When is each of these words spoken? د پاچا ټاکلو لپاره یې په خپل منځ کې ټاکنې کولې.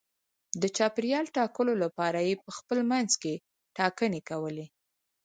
د 0.61 0.63
پاچا 0.75 1.19
ټاکلو 1.35 1.73
لپاره 1.83 2.19
یې 2.27 2.35
په 2.43 2.49
خپل 2.57 2.79
منځ 2.91 3.11
کې 3.21 3.33
ټاکنې 3.77 4.21
کولې. 4.29 4.65